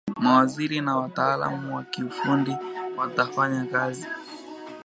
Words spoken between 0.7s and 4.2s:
na wataalamu wa kiufundi watafanya kazi